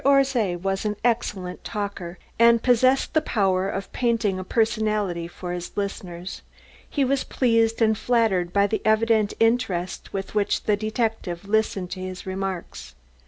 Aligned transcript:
Orszay 0.03 0.55
was 0.55 0.83
an 0.83 0.95
excellent 1.05 1.63
talker 1.63 2.17
and 2.39 2.63
possessed 2.63 3.13
the 3.13 3.21
power 3.21 3.69
of 3.69 3.91
painting 3.93 4.39
a 4.39 4.43
personality 4.43 5.27
for 5.27 5.51
his 5.51 5.77
listeners. 5.77 6.41
He 6.89 7.05
was 7.05 7.23
pleased 7.23 7.83
and 7.83 7.95
flattered 7.95 8.51
by 8.51 8.65
the 8.65 8.81
evident 8.83 9.35
interest 9.39 10.11
with 10.11 10.33
which 10.33 10.63
the 10.63 10.75
detective 10.75 11.47
listened 11.47 11.91
to 11.91 11.99
his 11.99 12.25
remarks. 12.25 12.95